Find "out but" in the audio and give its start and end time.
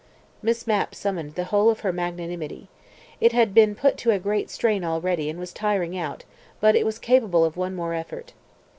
5.95-6.75